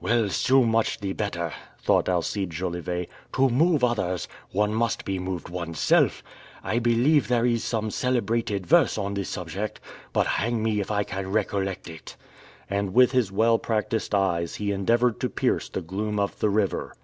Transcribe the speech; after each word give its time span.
"Well, 0.00 0.30
so 0.30 0.64
much 0.64 1.00
the 1.00 1.12
better!" 1.12 1.52
thought 1.78 2.08
Alcide 2.08 2.48
Jolivet, 2.48 3.10
"to 3.34 3.50
move 3.50 3.84
others, 3.84 4.26
one 4.50 4.72
must 4.72 5.04
be 5.04 5.18
moved 5.18 5.50
one's 5.50 5.80
self! 5.80 6.22
I 6.64 6.78
believe 6.78 7.28
there 7.28 7.44
is 7.44 7.62
some 7.62 7.90
celebrated 7.90 8.66
verse 8.66 8.96
on 8.96 9.12
the 9.12 9.24
subject, 9.26 9.80
but 10.14 10.26
hang 10.26 10.62
me 10.62 10.80
if 10.80 10.90
I 10.90 11.04
can 11.04 11.30
recollect 11.30 11.90
it!" 11.90 12.16
And 12.70 12.94
with 12.94 13.12
his 13.12 13.30
well 13.30 13.58
practiced 13.58 14.14
eyes 14.14 14.54
he 14.54 14.72
endeavored 14.72 15.20
to 15.20 15.28
pierce 15.28 15.68
the 15.68 15.82
gloom 15.82 16.18
of 16.18 16.38
the 16.38 16.48
river. 16.48 16.94